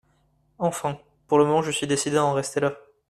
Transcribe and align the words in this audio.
Enfin! 0.57 0.97
pour 1.27 1.37
le 1.37 1.45
moment, 1.45 1.61
je 1.61 1.69
suis 1.69 1.85
décidée 1.85 2.17
à 2.17 2.25
en 2.25 2.33
rester 2.33 2.59
là! 2.59 2.75